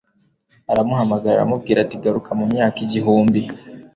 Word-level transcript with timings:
Aramuhamagara 0.71 1.35
aramubwira 1.37 1.79
ati 1.81 1.95
Garuka 2.03 2.31
mu 2.39 2.45
myaka 2.53 2.77
igihumbi 2.85 3.41